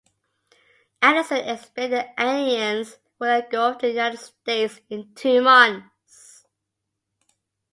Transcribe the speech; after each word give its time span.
Allison 1.03 1.47
explains 1.47 1.91
the 1.91 2.07
aliens 2.19 2.97
will 3.19 3.39
engulf 3.39 3.77
the 3.77 3.89
United 3.89 4.17
States 4.17 4.79
in 4.89 5.13
two 5.13 5.43
months. 5.43 6.47